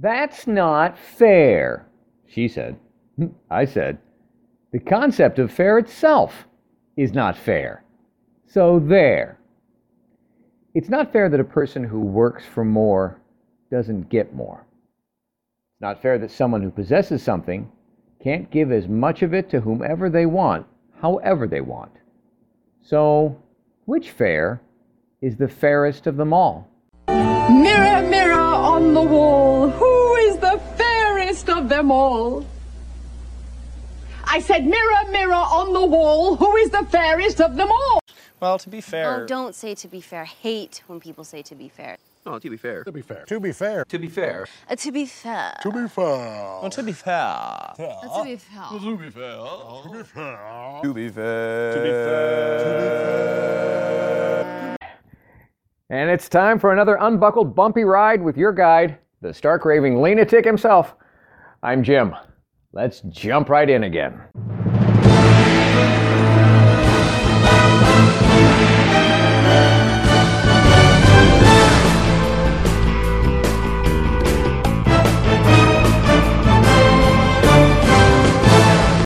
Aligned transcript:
That's 0.00 0.46
not 0.46 0.96
fair, 0.96 1.86
she 2.26 2.46
said. 2.46 2.78
Hmm, 3.16 3.26
I 3.50 3.64
said, 3.64 3.98
The 4.72 4.78
concept 4.78 5.40
of 5.40 5.50
fair 5.50 5.78
itself 5.78 6.46
is 6.96 7.12
not 7.12 7.36
fair. 7.36 7.82
So 8.46 8.78
there. 8.78 9.38
It's 10.74 10.88
not 10.88 11.12
fair 11.12 11.28
that 11.28 11.40
a 11.40 11.44
person 11.44 11.82
who 11.82 12.00
works 12.00 12.44
for 12.44 12.64
more 12.64 13.20
doesn't 13.70 14.08
get 14.08 14.34
more. 14.34 14.64
It's 15.72 15.80
not 15.80 16.00
fair 16.00 16.18
that 16.18 16.30
someone 16.30 16.62
who 16.62 16.70
possesses 16.70 17.22
something 17.22 17.70
can't 18.22 18.50
give 18.50 18.70
as 18.70 18.86
much 18.86 19.22
of 19.22 19.34
it 19.34 19.50
to 19.50 19.60
whomever 19.60 20.08
they 20.08 20.26
want, 20.26 20.66
however 21.00 21.46
they 21.48 21.60
want. 21.60 21.92
So, 22.82 23.36
which 23.86 24.10
fair 24.10 24.60
is 25.20 25.36
the 25.36 25.48
fairest 25.48 26.06
of 26.06 26.16
them 26.16 26.32
all? 26.32 26.68
Mirror, 27.08 28.08
mirror 28.08 28.34
on 28.34 28.94
the 28.94 29.02
wall, 29.02 29.70
who 29.70 30.14
is 30.16 30.36
the 30.38 30.60
fairest 30.76 31.48
of 31.48 31.68
them 31.68 31.90
all? 31.90 32.44
I 34.24 34.40
said, 34.40 34.66
mirror, 34.66 35.10
mirror 35.10 35.34
on 35.34 35.72
the 35.72 35.86
wall, 35.86 36.36
who 36.36 36.56
is 36.56 36.70
the 36.70 36.84
fairest 36.90 37.40
of 37.40 37.56
them 37.56 37.70
all? 37.70 38.00
Well, 38.40 38.58
to 38.58 38.68
be 38.68 38.80
fair. 38.80 39.22
Oh, 39.22 39.26
don't 39.26 39.54
say 39.54 39.74
to 39.76 39.88
be 39.88 40.00
fair. 40.00 40.24
Hate 40.24 40.82
when 40.86 41.00
people 41.00 41.24
say 41.24 41.42
to 41.42 41.54
be 41.54 41.68
fair. 41.68 41.96
Oh, 42.26 42.38
to 42.38 42.50
be 42.50 42.56
fair. 42.56 42.84
To 42.84 42.92
be 42.92 43.00
fair. 43.00 43.24
To 43.24 43.40
be 43.40 43.52
fair. 43.52 43.84
To 43.84 43.98
be 43.98 44.08
fair. 44.08 44.46
Uh, 44.68 44.76
to 44.76 44.92
be 44.92 45.06
fair. 45.06 45.58
To 45.62 45.70
be 45.72 45.88
fair. 45.88 46.04
Well, 46.60 46.70
to 46.70 46.82
be 46.82 46.92
fair. 46.92 47.14
Uh, 47.14 47.72
to 47.74 48.24
be 48.24 48.36
fair. 48.36 48.68
To 48.68 48.94
be 48.94 49.08
fair. 49.08 49.40
To 49.80 49.94
be 49.94 50.02
fair. 50.04 50.82
To 50.82 50.92
be 50.92 51.08
fair. 51.10 51.72
To 51.72 51.80
be 51.80 51.90
fair. 51.90 53.77
And 55.90 56.10
it's 56.10 56.28
time 56.28 56.58
for 56.58 56.70
another 56.70 56.98
unbuckled, 57.00 57.54
bumpy 57.54 57.82
ride 57.82 58.20
with 58.20 58.36
your 58.36 58.52
guide, 58.52 58.98
the 59.22 59.32
stark 59.32 59.64
raving 59.64 60.02
lunatic 60.02 60.44
himself. 60.44 60.94
I'm 61.62 61.82
Jim. 61.82 62.14
Let's 62.74 63.00
jump 63.08 63.48
right 63.48 63.70
in 63.70 63.84
again. 63.84 64.20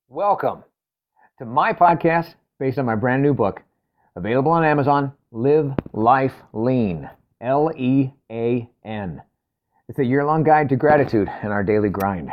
Welcome 0.09 0.65
to 1.39 1.45
my 1.45 1.73
podcast 1.73 2.34
based 2.59 2.81
on 2.81 2.87
my 2.87 2.97
brand 2.97 3.23
new 3.23 3.34
book, 3.34 3.62
available 4.17 4.53
on 4.53 4.65
Amazon 4.65 5.13
Live 5.31 5.73
Life 5.93 6.35
Lean. 6.53 7.09
L 7.41 7.73
E 7.77 8.13
A 8.31 8.69
N. 8.85 9.21
It's 9.89 9.99
a 9.99 10.05
year 10.05 10.25
long 10.25 10.45
guide 10.45 10.69
to 10.69 10.77
gratitude 10.77 11.29
and 11.43 11.53
our 11.53 11.65
daily 11.65 11.89
grind. 11.89 12.31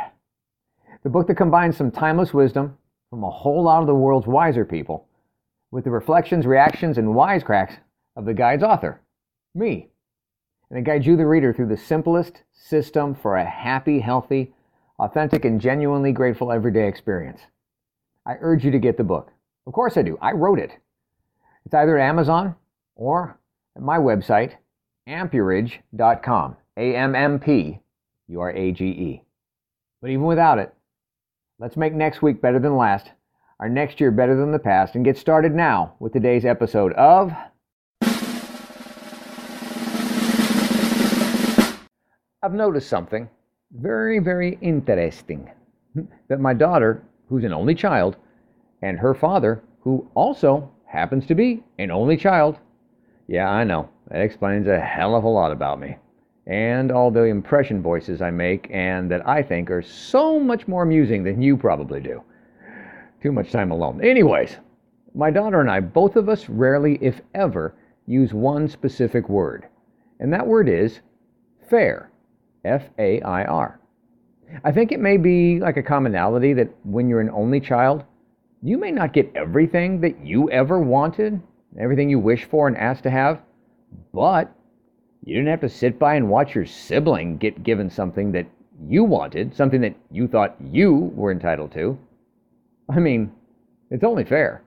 The 1.02 1.10
book 1.10 1.26
that 1.26 1.34
combines 1.34 1.76
some 1.76 1.90
timeless 1.90 2.32
wisdom 2.32 2.76
from 3.10 3.24
a 3.24 3.30
whole 3.30 3.64
lot 3.64 3.80
of 3.80 3.88
the 3.88 3.94
world's 3.94 4.28
wiser 4.28 4.64
people 4.64 5.08
with 5.72 5.82
the 5.82 5.90
reflections, 5.90 6.46
reactions, 6.46 6.96
and 6.96 7.08
wisecracks 7.08 7.76
of 8.14 8.24
the 8.24 8.34
guide's 8.34 8.62
author, 8.62 9.00
me. 9.54 9.88
And 10.70 10.78
it 10.78 10.84
guides 10.84 11.06
you, 11.06 11.16
the 11.16 11.26
reader, 11.26 11.52
through 11.52 11.68
the 11.68 11.76
simplest 11.76 12.44
system 12.52 13.16
for 13.16 13.36
a 13.36 13.44
happy, 13.44 13.98
healthy, 13.98 14.52
authentic, 15.00 15.44
and 15.44 15.60
genuinely 15.60 16.12
grateful 16.12 16.52
everyday 16.52 16.86
experience. 16.86 17.40
I 18.24 18.34
urge 18.40 18.64
you 18.64 18.70
to 18.70 18.78
get 18.78 18.96
the 18.96 19.02
book. 19.02 19.32
Of 19.66 19.72
course 19.72 19.96
I 19.96 20.02
do. 20.02 20.16
I 20.22 20.32
wrote 20.32 20.60
it. 20.60 20.76
It's 21.66 21.74
either 21.74 21.98
Amazon 21.98 22.54
or 22.96 23.38
at 23.76 23.82
my 23.82 23.98
website, 23.98 24.54
ammpurage.com. 25.08 26.56
A 26.76 26.96
M 26.96 27.14
M 27.14 27.38
P 27.38 27.78
U 28.28 28.40
R 28.40 28.50
A 28.52 28.72
G 28.72 28.86
E. 28.86 29.22
But 30.00 30.10
even 30.10 30.24
without 30.24 30.58
it, 30.58 30.72
let's 31.58 31.76
make 31.76 31.92
next 31.92 32.22
week 32.22 32.40
better 32.40 32.58
than 32.58 32.76
last, 32.76 33.10
our 33.58 33.68
next 33.68 34.00
year 34.00 34.10
better 34.10 34.34
than 34.34 34.50
the 34.50 34.58
past, 34.58 34.94
and 34.94 35.04
get 35.04 35.18
started 35.18 35.54
now 35.54 35.94
with 35.98 36.12
today's 36.12 36.46
episode 36.46 36.94
of. 36.94 37.32
I've 42.42 42.54
noticed 42.54 42.88
something 42.88 43.28
very, 43.72 44.18
very 44.20 44.58
interesting. 44.62 45.50
That 46.28 46.40
my 46.40 46.54
daughter, 46.54 47.02
who's 47.28 47.44
an 47.44 47.52
only 47.52 47.74
child, 47.74 48.16
and 48.80 48.98
her 48.98 49.12
father, 49.12 49.62
who 49.80 50.08
also 50.14 50.70
happens 50.90 51.24
to 51.26 51.36
be 51.36 51.62
an 51.78 51.90
only 51.90 52.16
child, 52.16 52.58
yeah, 53.28 53.48
I 53.48 53.62
know, 53.62 53.88
that 54.08 54.20
explains 54.20 54.66
a 54.66 54.80
hell 54.80 55.14
of 55.14 55.22
a 55.22 55.28
lot 55.28 55.52
about 55.52 55.78
me. 55.78 55.96
And 56.48 56.90
all 56.90 57.12
the 57.12 57.22
impression 57.24 57.80
voices 57.80 58.20
I 58.20 58.32
make 58.32 58.68
and 58.72 59.08
that 59.10 59.26
I 59.28 59.40
think 59.40 59.70
are 59.70 59.82
so 59.82 60.40
much 60.40 60.66
more 60.66 60.82
amusing 60.82 61.22
than 61.22 61.40
you 61.40 61.56
probably 61.56 62.00
do. 62.00 62.24
Too 63.22 63.30
much 63.30 63.52
time 63.52 63.70
alone. 63.70 64.04
Anyways, 64.04 64.56
my 65.14 65.30
daughter 65.30 65.60
and 65.60 65.70
I, 65.70 65.78
both 65.78 66.16
of 66.16 66.28
us 66.28 66.48
rarely, 66.48 66.98
if 67.00 67.20
ever, 67.34 67.76
use 68.06 68.34
one 68.34 68.66
specific 68.66 69.28
word. 69.28 69.66
And 70.18 70.32
that 70.32 70.46
word 70.46 70.68
is 70.68 70.98
fair. 71.68 72.10
F 72.64 72.88
A 72.98 73.20
I 73.20 73.44
R. 73.44 73.80
I 74.64 74.72
think 74.72 74.90
it 74.90 74.98
may 74.98 75.16
be 75.16 75.60
like 75.60 75.76
a 75.76 75.82
commonality 75.84 76.52
that 76.54 76.68
when 76.82 77.08
you're 77.08 77.20
an 77.20 77.30
only 77.30 77.60
child, 77.60 78.04
you 78.62 78.78
may 78.78 78.90
not 78.90 79.12
get 79.12 79.32
everything 79.34 80.00
that 80.00 80.24
you 80.24 80.50
ever 80.50 80.78
wanted, 80.78 81.40
everything 81.78 82.10
you 82.10 82.18
wish 82.18 82.44
for 82.44 82.68
and 82.68 82.76
asked 82.76 83.04
to 83.04 83.10
have, 83.10 83.40
but 84.12 84.52
you 85.24 85.34
didn't 85.34 85.50
have 85.50 85.60
to 85.60 85.68
sit 85.68 85.98
by 85.98 86.14
and 86.14 86.28
watch 86.28 86.54
your 86.54 86.66
sibling 86.66 87.36
get 87.38 87.62
given 87.62 87.90
something 87.90 88.32
that 88.32 88.46
you 88.86 89.04
wanted, 89.04 89.54
something 89.54 89.80
that 89.80 89.94
you 90.10 90.26
thought 90.26 90.56
you 90.60 91.12
were 91.14 91.32
entitled 91.32 91.72
to. 91.72 91.98
I 92.88 92.98
mean, 92.98 93.32
it's 93.90 94.04
only 94.04 94.24
fair. 94.24 94.62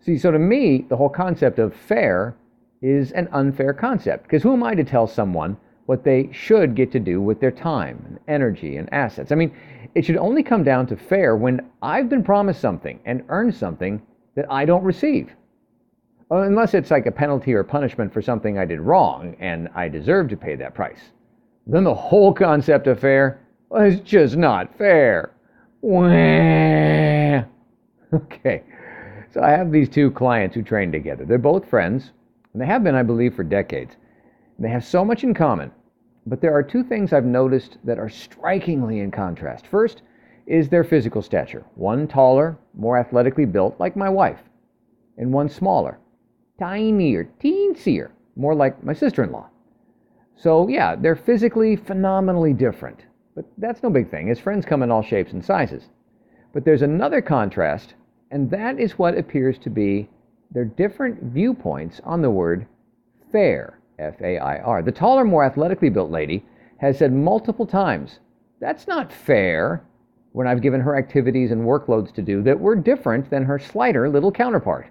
See, 0.00 0.18
so 0.18 0.30
to 0.30 0.38
me, 0.38 0.86
the 0.88 0.96
whole 0.96 1.08
concept 1.08 1.58
of 1.58 1.74
fair 1.74 2.36
is 2.80 3.12
an 3.12 3.28
unfair 3.32 3.72
concept. 3.72 4.24
Because 4.24 4.42
who 4.42 4.52
am 4.52 4.62
I 4.62 4.74
to 4.74 4.84
tell 4.84 5.06
someone 5.06 5.56
what 5.86 6.04
they 6.04 6.30
should 6.32 6.74
get 6.74 6.92
to 6.92 7.00
do 7.00 7.20
with 7.20 7.40
their 7.40 7.50
time 7.50 8.02
and 8.06 8.18
energy 8.28 8.76
and 8.76 8.92
assets? 8.92 9.32
I 9.32 9.34
mean, 9.34 9.54
it 9.94 10.04
should 10.04 10.16
only 10.16 10.42
come 10.42 10.64
down 10.64 10.86
to 10.86 10.96
fair 10.96 11.36
when 11.36 11.60
I've 11.82 12.08
been 12.08 12.22
promised 12.22 12.60
something 12.60 13.00
and 13.04 13.24
earned 13.28 13.54
something 13.54 14.02
that 14.34 14.46
I 14.50 14.64
don't 14.64 14.84
receive. 14.84 15.30
Uh, 16.30 16.42
unless 16.42 16.72
it's 16.72 16.90
like 16.90 17.06
a 17.06 17.10
penalty 17.10 17.52
or 17.52 17.62
punishment 17.62 18.12
for 18.12 18.22
something 18.22 18.58
I 18.58 18.64
did 18.64 18.80
wrong 18.80 19.36
and 19.38 19.68
I 19.74 19.88
deserve 19.88 20.28
to 20.30 20.36
pay 20.36 20.56
that 20.56 20.74
price. 20.74 21.10
Then 21.66 21.84
the 21.84 21.94
whole 21.94 22.32
concept 22.32 22.86
of 22.86 23.00
fair 23.00 23.40
is 23.76 24.00
just 24.00 24.36
not 24.36 24.76
fair. 24.76 25.32
Okay, 28.14 28.62
so 29.32 29.40
I 29.40 29.50
have 29.52 29.72
these 29.72 29.88
two 29.88 30.10
clients 30.10 30.54
who 30.54 30.62
train 30.62 30.92
together. 30.92 31.24
They're 31.24 31.38
both 31.38 31.70
friends, 31.70 32.10
and 32.52 32.60
they 32.60 32.66
have 32.66 32.84
been, 32.84 32.94
I 32.94 33.02
believe, 33.02 33.34
for 33.34 33.42
decades. 33.42 33.96
They 34.58 34.68
have 34.68 34.84
so 34.84 35.04
much 35.04 35.24
in 35.24 35.34
common, 35.34 35.72
but 36.26 36.40
there 36.40 36.54
are 36.54 36.62
two 36.62 36.84
things 36.84 37.12
I've 37.12 37.24
noticed 37.24 37.78
that 37.84 37.98
are 37.98 38.08
strikingly 38.08 39.00
in 39.00 39.10
contrast. 39.10 39.66
First 39.66 40.02
is 40.46 40.68
their 40.68 40.84
physical 40.84 41.22
stature 41.22 41.64
one 41.74 42.06
taller, 42.06 42.58
more 42.74 42.98
athletically 42.98 43.44
built, 43.44 43.78
like 43.78 43.96
my 43.96 44.08
wife, 44.08 44.40
and 45.16 45.32
one 45.32 45.48
smaller, 45.48 45.98
tinier, 46.58 47.28
teensier, 47.40 48.10
more 48.36 48.54
like 48.54 48.82
my 48.84 48.92
sister 48.92 49.22
in 49.24 49.32
law. 49.32 49.48
So, 50.36 50.68
yeah, 50.68 50.96
they're 50.96 51.16
physically 51.16 51.76
phenomenally 51.76 52.52
different, 52.52 53.06
but 53.34 53.44
that's 53.58 53.82
no 53.82 53.90
big 53.90 54.10
thing, 54.10 54.30
as 54.30 54.38
friends 54.38 54.66
come 54.66 54.82
in 54.82 54.90
all 54.90 55.02
shapes 55.02 55.32
and 55.32 55.44
sizes. 55.44 55.90
But 56.52 56.64
there's 56.64 56.82
another 56.82 57.20
contrast, 57.20 57.94
and 58.30 58.50
that 58.50 58.78
is 58.78 58.98
what 58.98 59.16
appears 59.16 59.58
to 59.58 59.70
be 59.70 60.08
their 60.50 60.64
different 60.64 61.22
viewpoints 61.22 62.00
on 62.04 62.22
the 62.22 62.30
word 62.30 62.66
fair, 63.30 63.78
F 63.98 64.20
A 64.22 64.38
I 64.38 64.58
R. 64.58 64.82
The 64.82 64.92
taller, 64.92 65.24
more 65.24 65.44
athletically 65.44 65.90
built 65.90 66.10
lady 66.10 66.44
has 66.78 66.98
said 66.98 67.12
multiple 67.12 67.66
times, 67.66 68.18
That's 68.58 68.88
not 68.88 69.12
fair, 69.12 69.82
when 70.32 70.46
I've 70.46 70.62
given 70.62 70.80
her 70.80 70.96
activities 70.96 71.50
and 71.50 71.62
workloads 71.62 72.12
to 72.14 72.22
do 72.22 72.42
that 72.42 72.58
were 72.58 72.74
different 72.74 73.28
than 73.28 73.44
her 73.44 73.58
slighter 73.58 74.08
little 74.08 74.32
counterpart. 74.32 74.88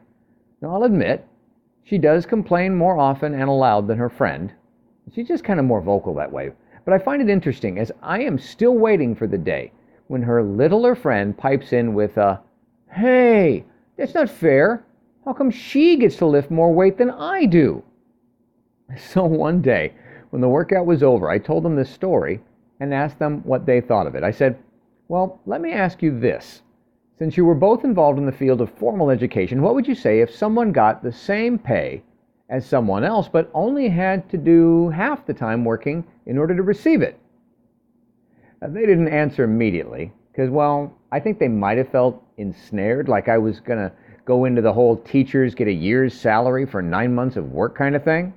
Now, 0.61 0.75
I'll 0.75 0.83
admit, 0.83 1.27
she 1.83 1.97
does 1.97 2.25
complain 2.25 2.75
more 2.75 2.97
often 2.97 3.33
and 3.33 3.49
aloud 3.49 3.87
than 3.87 3.97
her 3.97 4.09
friend. 4.09 4.53
She's 5.13 5.27
just 5.27 5.43
kind 5.43 5.59
of 5.59 5.65
more 5.65 5.81
vocal 5.81 6.13
that 6.15 6.31
way. 6.31 6.51
But 6.85 6.93
I 6.93 6.99
find 6.99 7.21
it 7.21 7.29
interesting 7.29 7.79
as 7.79 7.91
I 8.01 8.21
am 8.21 8.37
still 8.37 8.75
waiting 8.75 9.15
for 9.15 9.27
the 9.27 9.37
day 9.37 9.71
when 10.07 10.21
her 10.21 10.43
littler 10.43 10.95
friend 10.95 11.37
pipes 11.37 11.73
in 11.73 11.93
with 11.93 12.17
a, 12.17 12.39
Hey, 12.91 13.65
that's 13.97 14.13
not 14.13 14.29
fair. 14.29 14.83
How 15.25 15.33
come 15.33 15.51
she 15.51 15.97
gets 15.97 16.17
to 16.17 16.25
lift 16.25 16.51
more 16.51 16.73
weight 16.73 16.97
than 16.97 17.09
I 17.09 17.45
do? 17.45 17.83
So 18.97 19.23
one 19.23 19.61
day, 19.61 19.93
when 20.31 20.41
the 20.41 20.49
workout 20.49 20.85
was 20.85 21.03
over, 21.03 21.29
I 21.29 21.37
told 21.37 21.63
them 21.63 21.75
this 21.75 21.89
story 21.89 22.41
and 22.79 22.93
asked 22.93 23.19
them 23.19 23.41
what 23.43 23.65
they 23.65 23.81
thought 23.81 24.07
of 24.07 24.15
it. 24.15 24.23
I 24.23 24.31
said, 24.31 24.57
Well, 25.07 25.39
let 25.45 25.61
me 25.61 25.71
ask 25.71 26.01
you 26.01 26.19
this. 26.19 26.61
Since 27.17 27.37
you 27.37 27.45
were 27.45 27.55
both 27.55 27.83
involved 27.83 28.17
in 28.17 28.25
the 28.25 28.31
field 28.31 28.61
of 28.61 28.71
formal 28.71 29.11
education, 29.11 29.61
what 29.61 29.75
would 29.75 29.87
you 29.87 29.93
say 29.93 30.21
if 30.21 30.33
someone 30.33 30.71
got 30.71 31.03
the 31.03 31.11
same 31.11 31.59
pay 31.59 32.01
as 32.49 32.65
someone 32.65 33.03
else 33.03 33.29
but 33.29 33.51
only 33.53 33.87
had 33.87 34.27
to 34.31 34.37
do 34.37 34.89
half 34.89 35.25
the 35.25 35.33
time 35.33 35.63
working 35.63 36.03
in 36.25 36.37
order 36.37 36.55
to 36.55 36.63
receive 36.63 37.01
it? 37.01 37.19
Uh, 38.61 38.67
They 38.69 38.85
didn't 38.85 39.09
answer 39.09 39.43
immediately 39.43 40.11
because, 40.31 40.49
well, 40.49 40.97
I 41.11 41.19
think 41.19 41.37
they 41.37 41.47
might 41.47 41.77
have 41.77 41.89
felt 41.89 42.23
ensnared, 42.37 43.07
like 43.07 43.29
I 43.29 43.37
was 43.37 43.59
going 43.59 43.79
to 43.79 43.91
go 44.25 44.45
into 44.45 44.61
the 44.61 44.73
whole 44.73 44.97
teachers 44.97 45.53
get 45.53 45.67
a 45.67 45.73
year's 45.73 46.13
salary 46.13 46.65
for 46.65 46.81
nine 46.81 47.13
months 47.13 47.35
of 47.35 47.51
work 47.51 47.75
kind 47.77 47.95
of 47.95 48.03
thing, 48.03 48.33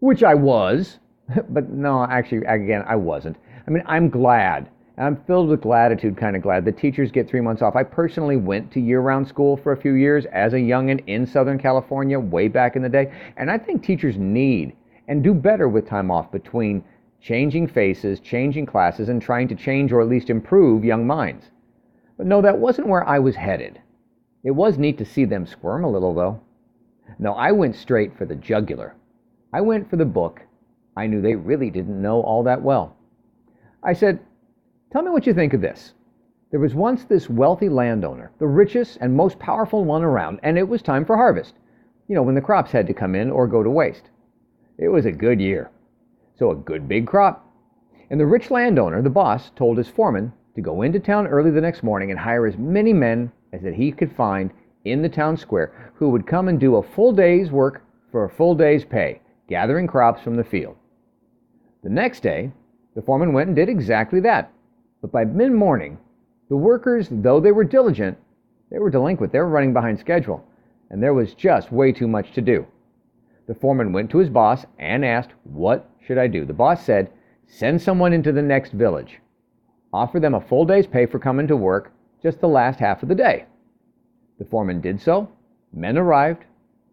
which 0.00 0.22
I 0.22 0.34
was. 0.34 0.98
but 1.48 1.70
no, 1.70 2.04
actually, 2.04 2.44
again, 2.44 2.84
I 2.86 2.96
wasn't. 2.96 3.36
I 3.66 3.70
mean, 3.70 3.84
I'm 3.86 4.10
glad. 4.10 4.68
I'm 4.98 5.16
filled 5.24 5.48
with 5.48 5.62
gratitude, 5.62 6.16
kind 6.18 6.36
of 6.36 6.42
glad. 6.42 6.64
The 6.66 6.72
teachers 6.72 7.10
get 7.10 7.26
three 7.26 7.40
months 7.40 7.62
off. 7.62 7.74
I 7.74 7.84
personally 7.84 8.36
went 8.36 8.70
to 8.72 8.80
year 8.80 9.00
round 9.00 9.26
school 9.26 9.56
for 9.56 9.72
a 9.72 9.76
few 9.76 9.92
years 9.92 10.26
as 10.26 10.52
a 10.52 10.56
youngin' 10.56 11.02
in 11.06 11.26
Southern 11.26 11.58
California 11.58 12.20
way 12.20 12.48
back 12.48 12.76
in 12.76 12.82
the 12.82 12.88
day, 12.88 13.10
and 13.38 13.50
I 13.50 13.56
think 13.56 13.82
teachers 13.82 14.18
need 14.18 14.74
and 15.08 15.24
do 15.24 15.32
better 15.32 15.68
with 15.68 15.88
time 15.88 16.10
off 16.10 16.30
between 16.30 16.84
changing 17.20 17.68
faces, 17.68 18.20
changing 18.20 18.66
classes, 18.66 19.08
and 19.08 19.22
trying 19.22 19.48
to 19.48 19.54
change 19.54 19.90
or 19.90 20.02
at 20.02 20.08
least 20.08 20.28
improve 20.28 20.84
young 20.84 21.06
minds. 21.06 21.50
But 22.16 22.26
no, 22.26 22.42
that 22.42 22.58
wasn't 22.58 22.88
where 22.88 23.06
I 23.08 23.18
was 23.18 23.36
headed. 23.36 23.80
It 24.44 24.50
was 24.50 24.76
neat 24.76 24.98
to 24.98 25.04
see 25.04 25.24
them 25.24 25.46
squirm 25.46 25.84
a 25.84 25.90
little, 25.90 26.14
though. 26.14 26.40
No, 27.18 27.32
I 27.32 27.52
went 27.52 27.74
straight 27.74 28.16
for 28.16 28.26
the 28.26 28.36
jugular. 28.36 28.94
I 29.52 29.60
went 29.60 29.90
for 29.90 29.96
the 29.96 30.04
book 30.04 30.42
I 30.96 31.06
knew 31.06 31.22
they 31.22 31.34
really 31.34 31.70
didn't 31.70 32.02
know 32.02 32.20
all 32.20 32.42
that 32.44 32.62
well. 32.62 32.96
I 33.82 33.92
said, 33.92 34.20
Tell 34.92 35.02
me 35.02 35.10
what 35.10 35.26
you 35.26 35.32
think 35.32 35.54
of 35.54 35.60
this. 35.60 35.94
There 36.50 36.60
was 36.60 36.74
once 36.74 37.04
this 37.04 37.30
wealthy 37.30 37.68
landowner, 37.68 38.32
the 38.38 38.46
richest 38.46 38.98
and 39.00 39.14
most 39.14 39.38
powerful 39.38 39.84
one 39.84 40.02
around, 40.02 40.40
and 40.42 40.58
it 40.58 40.68
was 40.68 40.82
time 40.82 41.04
for 41.04 41.16
harvest. 41.16 41.54
You 42.08 42.16
know, 42.16 42.22
when 42.22 42.34
the 42.34 42.40
crops 42.40 42.72
had 42.72 42.88
to 42.88 42.94
come 42.94 43.14
in 43.14 43.30
or 43.30 43.46
go 43.46 43.62
to 43.62 43.70
waste. 43.70 44.10
It 44.78 44.88
was 44.88 45.06
a 45.06 45.12
good 45.12 45.40
year. 45.40 45.70
So, 46.34 46.50
a 46.50 46.56
good 46.56 46.88
big 46.88 47.06
crop. 47.06 47.46
And 48.10 48.18
the 48.18 48.26
rich 48.26 48.50
landowner, 48.50 49.00
the 49.00 49.10
boss, 49.10 49.50
told 49.54 49.78
his 49.78 49.88
foreman 49.88 50.32
to 50.56 50.60
go 50.60 50.82
into 50.82 50.98
town 50.98 51.28
early 51.28 51.50
the 51.50 51.60
next 51.60 51.82
morning 51.82 52.10
and 52.10 52.18
hire 52.18 52.46
as 52.46 52.58
many 52.58 52.92
men 52.92 53.30
as 53.52 53.62
that 53.62 53.74
he 53.74 53.92
could 53.92 54.12
find 54.12 54.50
in 54.84 55.02
the 55.02 55.08
town 55.08 55.36
square 55.36 55.92
who 55.94 56.08
would 56.10 56.26
come 56.26 56.48
and 56.48 56.58
do 56.58 56.76
a 56.76 56.82
full 56.82 57.12
day's 57.12 57.50
work 57.50 57.82
for 58.10 58.24
a 58.24 58.30
full 58.30 58.54
day's 58.54 58.84
pay, 58.84 59.20
gathering 59.50 59.86
crops 59.86 60.22
from 60.22 60.36
the 60.36 60.44
field. 60.44 60.76
The 61.82 61.90
next 61.90 62.20
day, 62.20 62.52
the 62.94 63.02
foreman 63.02 63.32
went 63.32 63.48
and 63.48 63.56
did 63.56 63.68
exactly 63.68 64.20
that. 64.20 64.52
But 65.02 65.12
by 65.12 65.24
mid 65.24 65.52
morning, 65.52 65.98
the 66.48 66.56
workers, 66.56 67.08
though 67.10 67.40
they 67.40 67.52
were 67.52 67.64
diligent, 67.64 68.16
they 68.70 68.78
were 68.78 68.90
delinquent. 68.90 69.32
They 69.32 69.40
were 69.40 69.48
running 69.48 69.72
behind 69.72 69.98
schedule, 69.98 70.44
and 70.88 71.02
there 71.02 71.14
was 71.14 71.34
just 71.34 71.72
way 71.72 71.90
too 71.90 72.06
much 72.06 72.32
to 72.32 72.40
do. 72.40 72.66
The 73.46 73.54
foreman 73.54 73.92
went 73.92 74.10
to 74.10 74.18
his 74.18 74.30
boss 74.30 74.64
and 74.78 75.04
asked, 75.04 75.30
What 75.42 75.90
should 76.00 76.18
I 76.18 76.28
do? 76.28 76.44
The 76.44 76.52
boss 76.52 76.84
said, 76.84 77.10
Send 77.46 77.82
someone 77.82 78.12
into 78.12 78.30
the 78.30 78.42
next 78.42 78.72
village. 78.72 79.18
Offer 79.92 80.20
them 80.20 80.34
a 80.34 80.40
full 80.40 80.64
day's 80.64 80.86
pay 80.86 81.06
for 81.06 81.18
coming 81.18 81.48
to 81.48 81.56
work 81.56 81.92
just 82.22 82.40
the 82.40 82.48
last 82.48 82.78
half 82.78 83.02
of 83.02 83.08
the 83.08 83.14
day. 83.16 83.46
The 84.38 84.44
foreman 84.44 84.80
did 84.80 85.00
so. 85.00 85.28
Men 85.72 85.98
arrived. 85.98 86.44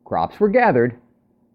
Crops 0.04 0.40
were 0.40 0.50
gathered. 0.50 0.98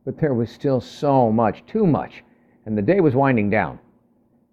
But 0.05 0.19
there 0.19 0.35
was 0.35 0.51
still 0.51 0.81
so 0.81 1.31
much, 1.31 1.65
too 1.67 1.87
much, 1.87 2.25
and 2.67 2.77
the 2.77 2.83
day 2.83 3.01
was 3.01 3.15
winding 3.15 3.51
down. 3.51 3.79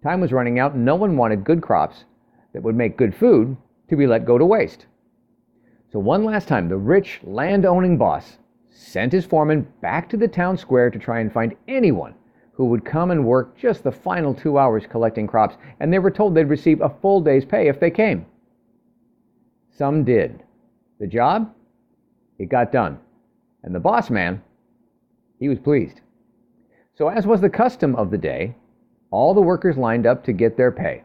Time 0.02 0.20
was 0.20 0.32
running 0.32 0.58
out, 0.58 0.74
and 0.74 0.84
no 0.84 0.94
one 0.94 1.16
wanted 1.16 1.44
good 1.44 1.60
crops 1.60 2.04
that 2.52 2.62
would 2.62 2.76
make 2.76 2.96
good 2.96 3.14
food 3.14 3.56
to 3.88 3.96
be 3.96 4.06
let 4.06 4.24
go 4.24 4.38
to 4.38 4.44
waste. 4.44 4.86
So, 5.92 5.98
one 5.98 6.24
last 6.24 6.46
time, 6.46 6.68
the 6.68 6.76
rich 6.76 7.20
land 7.24 7.66
owning 7.66 7.98
boss 7.98 8.38
sent 8.70 9.12
his 9.12 9.26
foreman 9.26 9.66
back 9.80 10.08
to 10.10 10.16
the 10.16 10.28
town 10.28 10.56
square 10.56 10.90
to 10.90 10.98
try 10.98 11.20
and 11.20 11.32
find 11.32 11.56
anyone 11.66 12.14
who 12.52 12.66
would 12.66 12.84
come 12.84 13.10
and 13.10 13.24
work 13.24 13.56
just 13.56 13.82
the 13.82 13.90
final 13.90 14.34
two 14.34 14.58
hours 14.58 14.86
collecting 14.86 15.26
crops, 15.26 15.56
and 15.80 15.92
they 15.92 15.98
were 15.98 16.10
told 16.10 16.34
they'd 16.34 16.44
receive 16.44 16.80
a 16.80 16.94
full 17.00 17.20
day's 17.20 17.44
pay 17.44 17.68
if 17.68 17.80
they 17.80 17.90
came. 17.90 18.24
Some 19.70 20.04
did. 20.04 20.44
The 20.98 21.06
job? 21.06 21.52
It 22.38 22.50
got 22.50 22.70
done. 22.70 22.98
And 23.62 23.74
the 23.74 23.80
boss 23.80 24.10
man, 24.10 24.42
he 25.40 25.48
was 25.48 25.58
pleased. 25.58 26.00
So, 26.96 27.08
as 27.08 27.26
was 27.26 27.40
the 27.40 27.50
custom 27.50 27.96
of 27.96 28.10
the 28.10 28.18
day, 28.18 28.54
all 29.10 29.34
the 29.34 29.40
workers 29.40 29.76
lined 29.76 30.06
up 30.06 30.22
to 30.24 30.32
get 30.32 30.56
their 30.56 30.70
pay. 30.70 31.02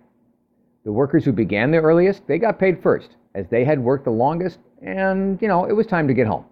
The 0.84 0.92
workers 0.92 1.26
who 1.26 1.32
began 1.32 1.72
the 1.72 1.78
earliest, 1.78 2.28
they 2.28 2.38
got 2.38 2.60
paid 2.60 2.84
first, 2.84 3.16
as 3.34 3.48
they 3.50 3.66
had 3.66 3.80
worked 3.80 4.04
the 4.04 4.12
longest, 4.12 4.60
and, 4.84 5.42
you 5.42 5.48
know, 5.48 5.66
it 5.66 5.74
was 5.74 5.88
time 5.88 6.08
to 6.08 6.14
get 6.14 6.28
home. 6.28 6.46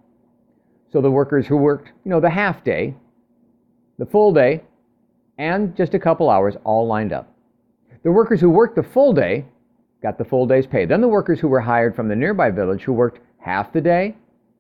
So 0.92 1.02
the 1.02 1.12
workers 1.12 1.46
who 1.46 1.58
worked, 1.58 1.92
you 2.04 2.10
know, 2.10 2.20
the 2.20 2.30
half 2.30 2.64
day, 2.64 2.96
the 4.00 4.06
full 4.06 4.34
day, 4.34 4.64
and 5.38 5.76
just 5.76 5.94
a 5.94 6.00
couple 6.00 6.30
hours 6.30 6.56
all 6.64 6.88
lined 6.88 7.14
up. 7.14 7.32
The 8.04 8.12
workers 8.12 8.42
who 8.42 8.50
worked 8.50 8.76
the 8.76 8.84
full 8.84 9.14
day 9.14 9.46
got 10.02 10.18
the 10.18 10.26
full 10.26 10.46
day's 10.46 10.68
pay. 10.68 10.86
Then 10.86 11.02
the 11.02 11.08
workers 11.08 11.40
who 11.40 11.48
were 11.48 11.62
hired 11.62 11.96
from 11.96 12.08
the 12.08 12.16
nearby 12.16 12.50
village 12.50 12.84
who 12.84 12.94
worked 12.94 13.20
half 13.38 13.72
the 13.72 13.82
day 13.82 14.16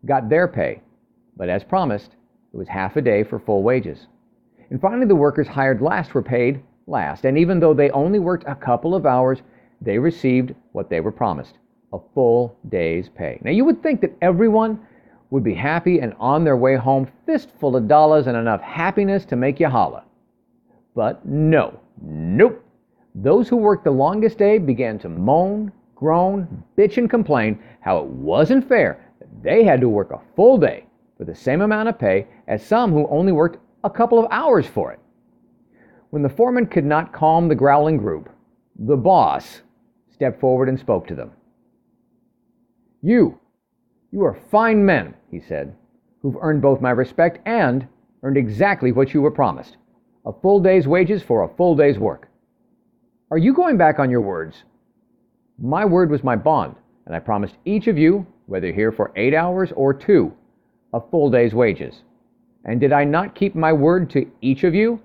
got 0.05 0.29
their 0.29 0.47
pay. 0.47 0.81
But 1.35 1.49
as 1.49 1.63
promised, 1.63 2.15
it 2.53 2.57
was 2.57 2.67
half 2.67 2.95
a 2.97 3.01
day 3.01 3.23
for 3.23 3.39
full 3.39 3.63
wages. 3.63 4.07
And 4.69 4.79
finally, 4.79 5.07
the 5.07 5.15
workers 5.15 5.47
hired 5.47 5.81
last 5.81 6.13
were 6.13 6.21
paid 6.21 6.61
last. 6.88 7.25
And 7.25 7.38
even 7.38 7.59
though 7.59 7.73
they 7.73 7.89
only 7.91 8.19
worked 8.19 8.45
a 8.47 8.55
couple 8.55 8.94
of 8.95 9.05
hours, 9.05 9.41
they 9.81 9.97
received 9.97 10.53
what 10.71 10.89
they 10.89 11.00
were 11.00 11.11
promised 11.11 11.57
a 11.94 12.00
full 12.15 12.57
day's 12.69 13.07
pay. 13.09 13.39
Now, 13.44 13.51
you 13.51 13.65
would 13.65 13.83
think 13.83 14.01
that 14.01 14.17
everyone 14.21 14.79
would 15.29 15.44
be 15.44 15.53
happy 15.53 16.00
and 16.00 16.15
on 16.19 16.44
their 16.44 16.57
way 16.57 16.75
home, 16.75 17.07
fistful 17.25 17.75
of 17.75 17.88
dollars 17.88 18.25
and 18.25 18.35
enough 18.35 18.61
happiness 18.61 19.25
to 19.25 19.35
make 19.35 19.59
you 19.59 19.67
holla. 19.67 20.03
But 20.95 21.23
no, 21.25 21.79
nope. 22.01 22.63
Those 23.13 23.47
who 23.47 23.57
worked 23.57 23.83
the 23.83 23.91
longest 23.91 24.39
day 24.39 24.57
began 24.57 24.97
to 24.99 25.09
moan, 25.09 25.71
groan, 25.94 26.63
bitch, 26.75 26.97
and 26.97 27.09
complain 27.09 27.61
how 27.79 27.99
it 27.99 28.06
wasn't 28.06 28.67
fair 28.67 29.06
that 29.19 29.44
they 29.44 29.63
had 29.63 29.81
to 29.81 29.89
work 29.89 30.11
a 30.11 30.21
full 30.35 30.57
day 30.57 30.85
for 31.23 31.31
the 31.31 31.39
same 31.39 31.61
amount 31.61 31.87
of 31.87 31.97
pay 31.97 32.27
as 32.49 32.65
some 32.65 32.91
who 32.91 33.07
only 33.07 33.31
worked 33.31 33.57
a 33.85 33.89
couple 33.89 34.19
of 34.19 34.29
hours 34.29 34.67
for 34.67 34.91
it. 34.91 34.99
When 36.09 36.21
the 36.21 36.27
foreman 36.27 36.65
could 36.65 36.83
not 36.83 37.13
calm 37.13 37.47
the 37.47 37.55
growling 37.55 37.95
group, 37.95 38.29
the 38.77 38.97
boss 38.97 39.61
stepped 40.11 40.41
forward 40.41 40.67
and 40.67 40.77
spoke 40.77 41.07
to 41.07 41.15
them. 41.15 41.31
You, 43.01 43.39
you 44.11 44.25
are 44.25 44.37
fine 44.51 44.85
men, 44.85 45.13
he 45.31 45.39
said, 45.39 45.73
who've 46.21 46.35
earned 46.41 46.61
both 46.61 46.81
my 46.81 46.91
respect 46.91 47.39
and 47.45 47.87
earned 48.21 48.35
exactly 48.35 48.91
what 48.91 49.13
you 49.13 49.21
were 49.21 49.31
promised 49.31 49.77
a 50.25 50.33
full 50.41 50.59
day's 50.59 50.87
wages 50.87 51.23
for 51.23 51.43
a 51.43 51.55
full 51.55 51.73
day's 51.73 51.99
work. 51.99 52.27
Are 53.31 53.37
you 53.37 53.53
going 53.53 53.77
back 53.77 53.97
on 53.97 54.09
your 54.09 54.21
words? 54.21 54.63
My 55.57 55.85
word 55.85 56.11
was 56.11 56.23
my 56.23 56.35
bond, 56.35 56.75
and 57.06 57.15
I 57.15 57.19
promised 57.19 57.56
each 57.63 57.87
of 57.87 57.97
you, 57.97 58.25
whether 58.45 58.73
here 58.73 58.92
for 58.92 59.13
eight 59.15 59.33
hours 59.33 59.71
or 59.75 59.94
two, 59.94 60.33
a 60.94 61.02
full 61.02 61.30
day's 61.30 61.54
wages. 61.54 62.04
And 62.66 62.80
did 62.80 62.94
I 62.94 63.04
not 63.04 63.35
keep 63.35 63.56
my 63.56 63.73
word 63.73 64.09
to 64.12 64.30
each 64.42 64.64
of 64.64 64.73
you? 64.73 65.02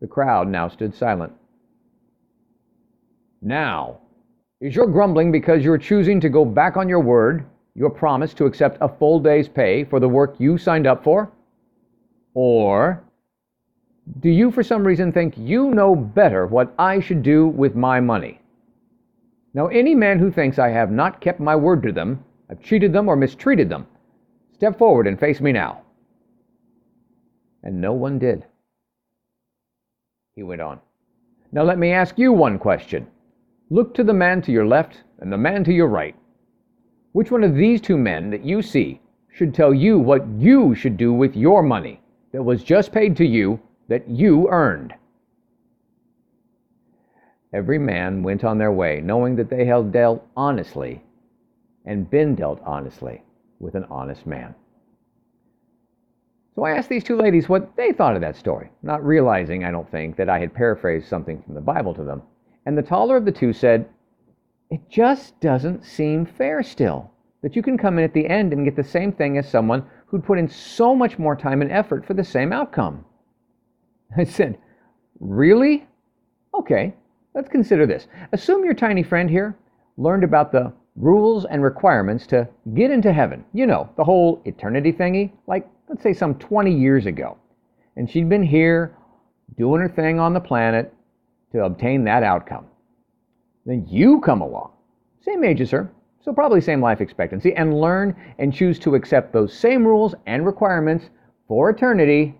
The 0.00 0.06
crowd 0.06 0.48
now 0.48 0.68
stood 0.68 0.94
silent. 0.94 1.32
Now, 3.40 4.00
is 4.60 4.74
your 4.74 4.86
grumbling 4.86 5.32
because 5.32 5.64
you're 5.64 5.78
choosing 5.78 6.20
to 6.20 6.28
go 6.28 6.44
back 6.44 6.76
on 6.76 6.88
your 6.88 7.00
word, 7.00 7.46
your 7.74 7.90
promise 7.90 8.34
to 8.34 8.46
accept 8.46 8.78
a 8.80 8.88
full 8.88 9.20
day's 9.20 9.48
pay 9.48 9.84
for 9.84 10.00
the 10.00 10.08
work 10.08 10.36
you 10.38 10.58
signed 10.58 10.86
up 10.86 11.04
for? 11.04 11.30
Or 12.34 13.02
do 14.20 14.28
you, 14.28 14.50
for 14.50 14.62
some 14.62 14.86
reason, 14.86 15.12
think 15.12 15.34
you 15.36 15.70
know 15.70 15.94
better 15.94 16.46
what 16.46 16.74
I 16.78 17.00
should 17.00 17.22
do 17.22 17.46
with 17.46 17.74
my 17.74 18.00
money? 18.00 18.40
Now, 19.54 19.68
any 19.68 19.94
man 19.94 20.18
who 20.18 20.30
thinks 20.30 20.58
I 20.58 20.68
have 20.68 20.90
not 20.90 21.20
kept 21.20 21.40
my 21.40 21.56
word 21.56 21.82
to 21.84 21.92
them, 21.92 22.24
I've 22.50 22.60
cheated 22.60 22.92
them 22.92 23.08
or 23.08 23.16
mistreated 23.16 23.68
them, 23.68 23.86
step 24.54 24.78
forward 24.78 25.06
and 25.06 25.18
face 25.18 25.40
me 25.40 25.52
now. 25.52 25.82
And 27.62 27.80
no 27.80 27.92
one 27.92 28.18
did. 28.18 28.44
He 30.34 30.42
went 30.42 30.60
on. 30.60 30.80
Now, 31.52 31.62
let 31.62 31.78
me 31.78 31.92
ask 31.92 32.18
you 32.18 32.32
one 32.32 32.58
question. 32.58 33.06
Look 33.70 33.94
to 33.94 34.04
the 34.04 34.12
man 34.12 34.42
to 34.42 34.52
your 34.52 34.66
left 34.66 35.02
and 35.18 35.32
the 35.32 35.38
man 35.38 35.64
to 35.64 35.72
your 35.72 35.88
right. 35.88 36.14
Which 37.12 37.30
one 37.30 37.44
of 37.44 37.54
these 37.54 37.80
two 37.80 37.96
men 37.96 38.30
that 38.30 38.44
you 38.44 38.60
see 38.62 39.00
should 39.32 39.54
tell 39.54 39.72
you 39.72 39.98
what 39.98 40.26
you 40.38 40.74
should 40.74 40.96
do 40.96 41.12
with 41.12 41.36
your 41.36 41.62
money 41.62 42.00
that 42.32 42.42
was 42.42 42.64
just 42.64 42.92
paid 42.92 43.16
to 43.16 43.24
you 43.24 43.60
that 43.88 44.08
you 44.08 44.48
earned? 44.50 44.94
Every 47.52 47.78
man 47.78 48.22
went 48.22 48.42
on 48.42 48.58
their 48.58 48.72
way, 48.72 49.00
knowing 49.00 49.36
that 49.36 49.48
they 49.48 49.64
had 49.64 49.92
dealt 49.92 50.26
honestly 50.36 51.02
and 51.84 52.10
been 52.10 52.34
dealt 52.34 52.60
honestly 52.64 53.22
with 53.60 53.74
an 53.74 53.84
honest 53.90 54.26
man. 54.26 54.54
So 56.54 56.64
I 56.64 56.72
asked 56.72 56.88
these 56.88 57.02
two 57.02 57.16
ladies 57.16 57.48
what 57.48 57.76
they 57.76 57.92
thought 57.92 58.14
of 58.14 58.20
that 58.20 58.36
story, 58.36 58.70
not 58.82 59.04
realizing, 59.04 59.64
I 59.64 59.72
don't 59.72 59.90
think, 59.90 60.16
that 60.16 60.28
I 60.28 60.38
had 60.38 60.54
paraphrased 60.54 61.08
something 61.08 61.42
from 61.42 61.54
the 61.54 61.60
Bible 61.60 61.94
to 61.94 62.04
them. 62.04 62.22
And 62.66 62.78
the 62.78 62.82
taller 62.82 63.16
of 63.16 63.24
the 63.24 63.32
two 63.32 63.52
said, 63.52 63.88
It 64.70 64.88
just 64.88 65.38
doesn't 65.40 65.84
seem 65.84 66.26
fair 66.26 66.62
still 66.62 67.10
that 67.42 67.56
you 67.56 67.62
can 67.62 67.76
come 67.76 67.98
in 67.98 68.04
at 68.04 68.14
the 68.14 68.26
end 68.26 68.52
and 68.52 68.64
get 68.64 68.76
the 68.76 68.84
same 68.84 69.12
thing 69.12 69.36
as 69.36 69.48
someone 69.48 69.84
who'd 70.06 70.24
put 70.24 70.38
in 70.38 70.48
so 70.48 70.94
much 70.94 71.18
more 71.18 71.36
time 71.36 71.60
and 71.60 71.70
effort 71.70 72.06
for 72.06 72.14
the 72.14 72.24
same 72.24 72.52
outcome. 72.52 73.04
I 74.16 74.24
said, 74.24 74.58
Really? 75.20 75.86
Okay. 76.54 76.94
Let's 77.34 77.48
consider 77.48 77.84
this. 77.84 78.06
Assume 78.32 78.64
your 78.64 78.74
tiny 78.74 79.02
friend 79.02 79.28
here 79.28 79.56
learned 79.96 80.22
about 80.22 80.52
the 80.52 80.72
rules 80.96 81.44
and 81.44 81.62
requirements 81.62 82.26
to 82.28 82.48
get 82.74 82.90
into 82.90 83.12
heaven. 83.12 83.44
You 83.52 83.66
know, 83.66 83.88
the 83.96 84.04
whole 84.04 84.40
eternity 84.44 84.92
thingy, 84.92 85.32
like, 85.46 85.68
let's 85.88 86.02
say, 86.02 86.12
some 86.12 86.36
20 86.36 86.72
years 86.72 87.06
ago. 87.06 87.36
And 87.96 88.08
she'd 88.10 88.28
been 88.28 88.42
here 88.42 88.96
doing 89.56 89.80
her 89.80 89.88
thing 89.88 90.18
on 90.18 90.32
the 90.34 90.40
planet 90.40 90.92
to 91.52 91.64
obtain 91.64 92.04
that 92.04 92.22
outcome. 92.22 92.66
Then 93.66 93.86
you 93.88 94.20
come 94.20 94.40
along, 94.40 94.72
same 95.22 95.44
age 95.44 95.60
as 95.60 95.70
her, 95.70 95.90
so 96.20 96.32
probably 96.32 96.60
same 96.60 96.80
life 96.80 97.00
expectancy, 97.00 97.54
and 97.54 97.80
learn 97.80 98.16
and 98.38 98.52
choose 98.52 98.78
to 98.80 98.94
accept 98.94 99.32
those 99.32 99.56
same 99.56 99.86
rules 99.86 100.14
and 100.26 100.44
requirements 100.44 101.10
for 101.46 101.70
eternity 101.70 102.34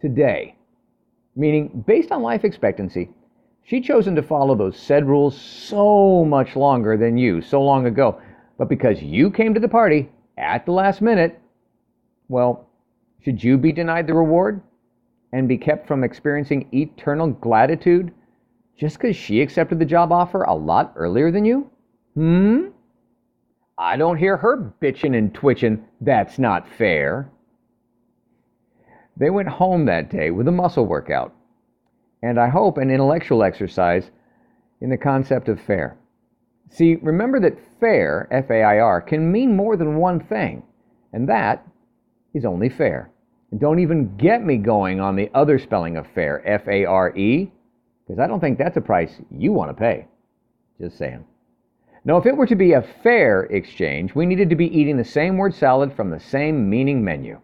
today. 0.00 0.56
Meaning, 1.36 1.84
based 1.86 2.12
on 2.12 2.22
life 2.22 2.44
expectancy, 2.44 3.10
she'd 3.64 3.84
chosen 3.84 4.14
to 4.14 4.22
follow 4.22 4.54
those 4.54 4.78
said 4.78 5.06
rules 5.06 5.36
so 5.36 6.24
much 6.24 6.56
longer 6.56 6.96
than 6.96 7.18
you, 7.18 7.40
so 7.40 7.62
long 7.62 7.86
ago. 7.86 8.20
But 8.58 8.68
because 8.68 9.02
you 9.02 9.30
came 9.30 9.54
to 9.54 9.60
the 9.60 9.68
party 9.68 10.10
at 10.38 10.64
the 10.64 10.72
last 10.72 11.02
minute, 11.02 11.40
well, 12.28 12.68
should 13.22 13.42
you 13.42 13.58
be 13.58 13.72
denied 13.72 14.06
the 14.06 14.14
reward 14.14 14.62
and 15.32 15.48
be 15.48 15.58
kept 15.58 15.88
from 15.88 16.04
experiencing 16.04 16.68
eternal 16.72 17.28
gratitude 17.28 18.12
just 18.78 18.98
because 18.98 19.16
she 19.16 19.40
accepted 19.40 19.78
the 19.78 19.84
job 19.84 20.12
offer 20.12 20.42
a 20.42 20.54
lot 20.54 20.92
earlier 20.96 21.30
than 21.30 21.44
you? 21.44 21.70
Hmm? 22.14 22.68
I 23.76 23.96
don't 23.96 24.18
hear 24.18 24.36
her 24.36 24.72
bitching 24.80 25.16
and 25.16 25.34
twitching. 25.34 25.84
That's 26.00 26.38
not 26.38 26.68
fair. 26.68 27.30
They 29.16 29.30
went 29.30 29.48
home 29.48 29.86
that 29.86 30.10
day 30.10 30.30
with 30.30 30.46
a 30.48 30.52
muscle 30.52 30.86
workout, 30.86 31.34
and 32.24 32.40
I 32.40 32.48
hope 32.48 32.78
an 32.78 32.90
intellectual 32.90 33.42
exercise 33.42 34.10
in 34.80 34.88
the 34.88 34.96
concept 34.96 35.50
of 35.50 35.60
fair. 35.60 35.98
See, 36.70 36.94
remember 36.96 37.38
that 37.40 37.58
fair, 37.78 38.26
F 38.30 38.50
A 38.50 38.62
I 38.62 38.78
R, 38.78 39.02
can 39.02 39.30
mean 39.30 39.54
more 39.54 39.76
than 39.76 39.96
one 39.96 40.20
thing, 40.20 40.62
and 41.12 41.28
that 41.28 41.66
is 42.32 42.46
only 42.46 42.70
fair. 42.70 43.10
And 43.50 43.60
don't 43.60 43.78
even 43.78 44.16
get 44.16 44.42
me 44.42 44.56
going 44.56 45.00
on 45.00 45.16
the 45.16 45.30
other 45.34 45.58
spelling 45.58 45.98
of 45.98 46.06
fair, 46.14 46.42
F 46.48 46.66
A 46.66 46.86
R 46.86 47.14
E, 47.14 47.52
because 48.06 48.18
I 48.18 48.26
don't 48.26 48.40
think 48.40 48.56
that's 48.56 48.78
a 48.78 48.80
price 48.80 49.20
you 49.30 49.52
want 49.52 49.70
to 49.70 49.74
pay. 49.74 50.06
Just 50.80 50.96
saying. 50.96 51.26
Now, 52.06 52.16
if 52.16 52.24
it 52.24 52.36
were 52.36 52.46
to 52.46 52.56
be 52.56 52.72
a 52.72 52.88
fair 53.02 53.42
exchange, 53.42 54.14
we 54.14 54.24
needed 54.24 54.48
to 54.48 54.56
be 54.56 54.78
eating 54.78 54.96
the 54.96 55.04
same 55.04 55.36
word 55.36 55.54
salad 55.54 55.94
from 55.94 56.08
the 56.10 56.20
same 56.20 56.70
meaning 56.70 57.04
menu. 57.04 57.38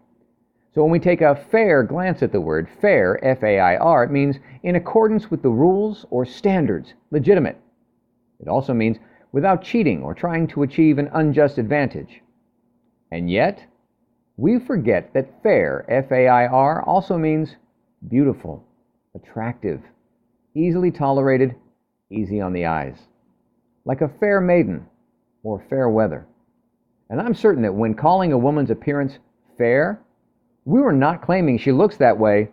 So 0.73 0.83
when 0.83 0.93
we 0.93 1.01
take 1.01 1.21
a 1.21 1.35
fair 1.51 1.83
glance 1.83 2.23
at 2.23 2.31
the 2.31 2.41
word 2.41 2.69
fair, 2.81 3.19
F 3.25 3.43
A 3.43 3.59
I 3.59 3.77
R, 3.77 4.05
it 4.05 4.11
means 4.13 4.37
in 4.63 4.77
accordance 4.77 5.31
with 5.31 5.43
the 5.43 5.49
rules 5.49 6.07
or 6.11 6.25
standards, 6.25 6.95
legitimate. 7.11 7.61
It 8.39 8.47
also 8.47 8.73
means 8.73 8.99
without 9.33 9.63
cheating 9.63 10.03
or 10.03 10.15
trying 10.15 10.47
to 10.49 10.63
achieve 10.63 10.99
an 10.99 11.11
unjust 11.13 11.59
advantage. 11.59 12.21
And 13.11 13.29
yet, 13.31 13.65
we 14.37 14.61
forget 14.61 15.13
that 15.13 15.43
fair, 15.43 15.85
F 15.89 16.13
A 16.13 16.29
I 16.29 16.47
R, 16.47 16.83
also 16.83 17.19
means 17.19 17.57
beautiful, 18.09 18.65
attractive, 19.17 19.83
easily 20.55 20.93
tolerated, 20.93 21.57
easy 22.11 22.41
on 22.41 22.53
the 22.53 22.67
eyes, 22.67 22.97
like 23.85 24.03
a 24.03 24.09
fair 24.21 24.41
maiden 24.41 24.87
or 25.43 25.65
fair 25.69 25.89
weather. 25.89 26.27
And 27.09 27.21
I'm 27.21 27.35
certain 27.35 27.63
that 27.63 27.75
when 27.75 27.95
calling 27.95 28.33
a 28.33 28.39
woman's 28.39 28.71
appearance 28.71 29.19
fair, 29.59 30.01
we 30.65 30.81
were 30.81 30.93
not 30.93 31.23
claiming 31.23 31.59
she 31.59 31.73
looks 31.73 31.97
that 31.97 32.19
way 32.19 32.49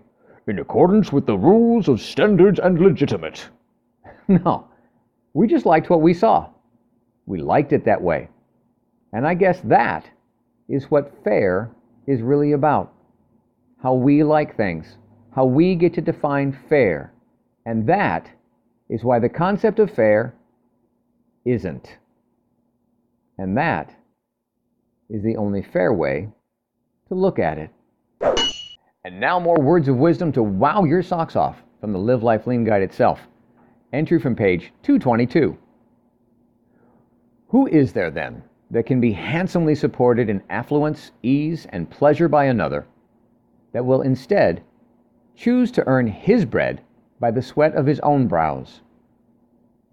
In 0.47 0.59
accordance 0.59 1.11
with 1.11 1.25
the 1.25 1.37
rules 1.37 1.87
of 1.89 1.99
standards 1.99 2.59
and 2.59 2.79
legitimate. 2.79 3.49
No, 4.29 4.67
we 5.33 5.47
just 5.47 5.65
liked 5.65 5.89
what 5.89 6.01
we 6.01 6.13
saw. 6.13 6.49
We 7.25 7.39
liked 7.39 7.71
it 7.71 7.85
that 7.85 8.01
way. 8.01 8.29
And 9.13 9.25
I 9.25 9.33
guess 9.35 9.61
that 9.61 10.09
is 10.67 10.91
what 10.91 11.23
fair 11.23 11.71
is 12.07 12.21
really 12.21 12.51
about. 12.51 12.93
How 13.81 13.93
we 13.93 14.23
like 14.23 14.57
things, 14.57 14.97
how 15.33 15.45
we 15.45 15.75
get 15.75 15.93
to 15.93 16.01
define 16.01 16.57
fair. 16.67 17.13
And 17.65 17.87
that 17.87 18.29
is 18.89 19.03
why 19.03 19.19
the 19.19 19.29
concept 19.29 19.79
of 19.79 19.91
fair 19.91 20.33
isn't. 21.45 21.97
And 23.37 23.57
that 23.57 23.93
is 25.09 25.23
the 25.23 25.37
only 25.37 25.61
fair 25.61 25.93
way 25.93 26.29
to 27.07 27.13
look 27.15 27.39
at 27.39 27.57
it. 27.57 27.69
And 29.07 29.21
now, 29.21 29.39
more 29.39 29.61
words 29.61 29.87
of 29.87 29.95
wisdom 29.95 30.33
to 30.33 30.43
wow 30.43 30.83
your 30.83 31.01
socks 31.01 31.37
off 31.37 31.63
from 31.79 31.93
the 31.93 31.97
Live 31.97 32.23
Life 32.23 32.45
Lean 32.45 32.65
Guide 32.65 32.81
itself. 32.81 33.21
Entry 33.93 34.19
from 34.19 34.35
page 34.35 34.73
222. 34.83 35.57
Who 37.47 37.67
is 37.67 37.93
there 37.93 38.11
then 38.11 38.43
that 38.69 38.85
can 38.85 38.99
be 38.99 39.13
handsomely 39.13 39.75
supported 39.75 40.29
in 40.29 40.43
affluence, 40.49 41.11
ease, 41.23 41.65
and 41.69 41.89
pleasure 41.89 42.27
by 42.27 42.47
another, 42.47 42.85
that 43.71 43.85
will 43.85 44.01
instead 44.01 44.61
choose 45.37 45.71
to 45.71 45.87
earn 45.87 46.07
his 46.07 46.43
bread 46.43 46.81
by 47.17 47.31
the 47.31 47.41
sweat 47.41 47.75
of 47.75 47.85
his 47.85 48.01
own 48.01 48.27
brows? 48.27 48.81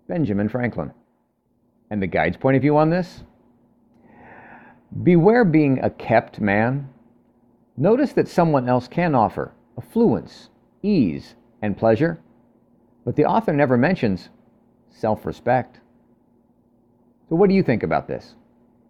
Benjamin 0.09 0.49
Franklin. 0.49 0.92
And 1.88 2.02
the 2.02 2.09
guide's 2.09 2.37
point 2.37 2.56
of 2.56 2.62
view 2.62 2.76
on 2.76 2.90
this? 2.90 3.23
Beware 5.04 5.44
being 5.44 5.78
a 5.85 5.90
kept 5.90 6.40
man. 6.40 6.88
Notice 7.76 8.12
that 8.12 8.28
someone 8.28 8.69
else 8.69 8.87
can 8.87 9.14
offer 9.14 9.52
affluence, 9.76 10.49
ease, 10.83 11.35
and 11.61 11.76
pleasure, 11.76 12.21
but 13.04 13.16
the 13.16 13.25
author 13.25 13.52
never 13.52 13.76
mentions 13.76 14.28
self 14.90 15.26
respect. 15.26 15.81
So, 17.28 17.37
what 17.37 17.49
do 17.49 17.54
you 17.54 17.62
think 17.62 17.83
about 17.83 18.07
this? 18.07 18.37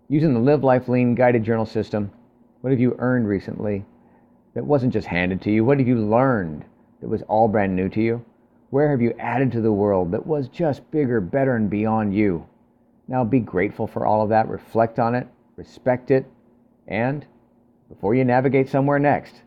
Using 0.09 0.35
the 0.35 0.41
Live 0.41 0.62
Life 0.62 0.88
Lean 0.88 1.14
guided 1.14 1.45
journal 1.45 1.64
system, 1.64 2.11
what 2.61 2.71
have 2.71 2.81
you 2.81 2.95
earned 2.99 3.26
recently 3.26 3.87
that 4.55 4.67
wasn't 4.67 4.93
just 4.93 5.07
handed 5.07 5.41
to 5.43 5.50
you? 5.50 5.64
What 5.64 5.79
have 5.79 5.88
you 5.88 5.99
learned 5.99 6.64
that 7.00 7.09
was 7.09 7.23
all 7.23 7.49
brand 7.49 7.75
new 7.75 7.88
to 7.88 8.03
you? 8.03 8.25
Where 8.69 8.91
have 8.91 9.00
you 9.00 9.14
added 9.19 9.50
to 9.53 9.61
the 9.62 9.73
world 9.73 10.11
that 10.12 10.26
was 10.26 10.49
just 10.49 10.91
bigger, 10.91 11.21
better, 11.21 11.57
and 11.57 11.71
beyond 11.71 12.14
you? 12.14 12.47
Now 13.09 13.25
be 13.25 13.41
grateful 13.41 13.87
for 13.87 14.05
all 14.05 14.23
of 14.23 14.29
that, 14.29 14.49
reflect 14.49 14.99
on 14.99 15.14
it, 15.14 15.26
respect 15.57 16.11
it, 16.11 16.26
and 16.87 17.25
before 17.88 18.14
you 18.14 18.25
navigate 18.25 18.69
somewhere 18.69 18.99
next, 18.99 19.43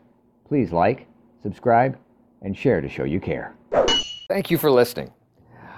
please 0.46 0.72
like, 0.72 1.06
subscribe, 1.42 1.98
and 2.42 2.56
share 2.56 2.80
to 2.80 2.88
show 2.88 3.04
you 3.04 3.20
care. 3.20 3.54
Thank 4.28 4.50
you 4.50 4.58
for 4.58 4.70
listening. 4.70 5.12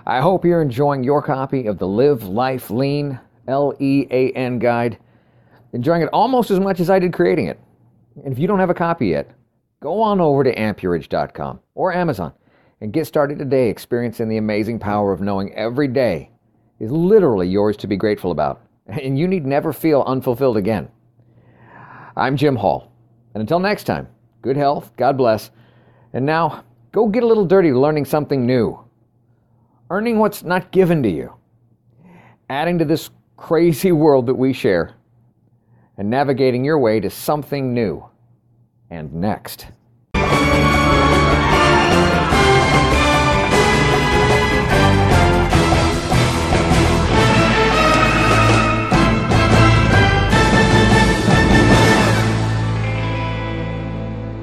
I 0.07 0.21
hope 0.21 0.45
you're 0.45 0.62
enjoying 0.62 1.05
your 1.05 1.23
copy 1.23 1.67
of 1.67 1.79
the 1.79 1.87
Live 1.87 2.25
Life 2.25 2.71
Lean 2.71 3.21
L 3.49 3.75
E 3.79 4.07
A 4.11 4.31
N 4.33 4.59
guide, 4.59 4.99
enjoying 5.73 6.02
it 6.02 6.09
almost 6.12 6.50
as 6.50 6.61
much 6.61 6.81
as 6.81 6.90
I 6.90 6.99
did 6.99 7.12
creating 7.12 7.47
it. 7.47 7.61
And 8.25 8.33
if 8.33 8.38
you 8.38 8.47
don't 8.47 8.59
have 8.59 8.71
a 8.71 8.75
copy 8.75 9.09
yet, 9.09 9.31
go 9.81 10.00
on 10.00 10.21
over 10.21 10.45
to 10.45 10.55
ammpurage.com 10.55 11.61
or 11.75 11.93
Amazon 11.93 12.33
and 12.81 12.93
get 12.93 13.07
started 13.07 13.38
today 13.38 13.69
experiencing 13.69 14.29
the 14.29 14.38
amazing 14.38 14.79
power 14.79 15.12
of 15.12 15.21
knowing 15.21 15.52
every 15.55 15.88
day 15.88 16.31
is 16.79 16.90
literally 16.90 17.49
yours 17.49 17.76
to 17.76 17.87
be 17.87 17.97
grateful 17.97 18.31
about, 18.31 18.62
and 18.87 19.19
you 19.19 19.29
need 19.29 19.47
never 19.47 19.73
feel 19.73 20.02
unfulfilled 20.07 20.57
again. 20.57 20.88
I'm 22.17 22.37
Jim 22.37 22.57
Hall, 22.57 22.93
and 23.35 23.40
until 23.40 23.61
next 23.61 23.85
time, 23.85 24.09
good 24.43 24.57
health, 24.57 24.93
God 24.97 25.17
bless, 25.17 25.50
and 26.12 26.26
now 26.26 26.64
go 26.93 27.07
get 27.07 27.23
a 27.23 27.26
little 27.26 27.45
dirty 27.47 27.73
learning 27.73 28.05
something 28.05 28.45
new, 28.45 28.79
earning 29.90 30.19
what's 30.19 30.43
not 30.43 30.73
given 30.73 31.02
to 31.02 31.09
you, 31.09 31.33
adding 32.49 32.79
to 32.79 32.85
this 32.85 33.11
crazy 33.37 33.93
world 33.93 34.26
that 34.26 34.35
we 34.35 34.52
share, 34.52 34.95
and 35.97 36.11
navigating 36.11 36.64
your 36.64 36.79
way 36.79 37.00
to 37.00 37.11
something 37.11 37.73
new. 37.73 38.05
And 38.90 39.12
next. 39.14 39.69